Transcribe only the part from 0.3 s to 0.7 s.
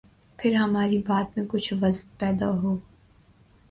پھر